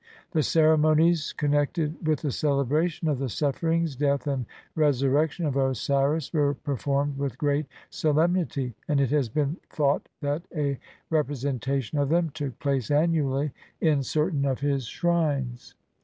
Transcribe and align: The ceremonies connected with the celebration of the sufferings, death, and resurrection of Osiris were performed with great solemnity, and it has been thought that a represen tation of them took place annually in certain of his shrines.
The 0.31 0.41
ceremonies 0.41 1.31
connected 1.31 2.07
with 2.07 2.21
the 2.21 2.31
celebration 2.31 3.07
of 3.07 3.19
the 3.19 3.29
sufferings, 3.29 3.95
death, 3.95 4.25
and 4.25 4.47
resurrection 4.73 5.45
of 5.45 5.55
Osiris 5.55 6.33
were 6.33 6.55
performed 6.55 7.19
with 7.19 7.37
great 7.37 7.67
solemnity, 7.91 8.73
and 8.87 8.99
it 8.99 9.11
has 9.11 9.29
been 9.29 9.57
thought 9.69 10.09
that 10.21 10.41
a 10.55 10.79
represen 11.11 11.59
tation 11.59 12.01
of 12.01 12.09
them 12.09 12.31
took 12.31 12.57
place 12.57 12.89
annually 12.89 13.51
in 13.79 14.01
certain 14.01 14.43
of 14.43 14.61
his 14.61 14.85
shrines. 14.87 15.75